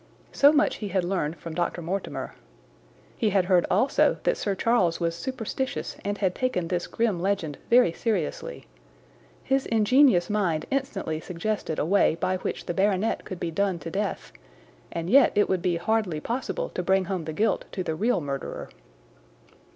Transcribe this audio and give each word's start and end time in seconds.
So 0.31 0.51
much 0.51 0.77
he 0.77 0.87
had 0.87 1.03
learned 1.03 1.37
from 1.37 1.53
Dr. 1.53 1.79
Mortimer. 1.79 2.33
He 3.19 3.29
had 3.29 3.45
heard 3.45 3.67
also 3.69 4.17
that 4.23 4.35
Sir 4.35 4.55
Charles 4.55 4.99
was 4.99 5.13
superstitious 5.13 5.95
and 6.03 6.17
had 6.17 6.33
taken 6.33 6.67
this 6.69 6.87
grim 6.87 7.19
legend 7.19 7.59
very 7.69 7.93
seriously. 7.93 8.65
His 9.43 9.67
ingenious 9.67 10.27
mind 10.27 10.65
instantly 10.71 11.19
suggested 11.19 11.77
a 11.77 11.85
way 11.85 12.15
by 12.15 12.37
which 12.37 12.65
the 12.65 12.73
baronet 12.73 13.25
could 13.25 13.39
be 13.39 13.51
done 13.51 13.77
to 13.77 13.91
death, 13.91 14.31
and 14.91 15.07
yet 15.07 15.33
it 15.35 15.47
would 15.47 15.61
be 15.61 15.75
hardly 15.77 16.19
possible 16.19 16.69
to 16.69 16.81
bring 16.81 17.05
home 17.05 17.25
the 17.25 17.31
guilt 17.33 17.65
to 17.73 17.83
the 17.83 17.93
real 17.93 18.21
murderer. 18.21 18.69